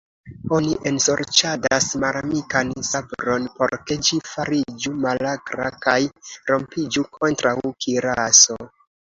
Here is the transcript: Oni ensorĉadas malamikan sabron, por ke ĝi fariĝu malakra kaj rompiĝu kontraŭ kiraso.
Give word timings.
Oni 0.57 0.69
ensorĉadas 0.91 1.89
malamikan 2.03 2.71
sabron, 2.87 3.45
por 3.59 3.75
ke 3.91 3.99
ĝi 4.09 4.19
fariĝu 4.31 4.95
malakra 5.05 5.69
kaj 5.87 5.97
rompiĝu 6.51 7.07
kontraŭ 7.21 7.57
kiraso. 7.87 8.61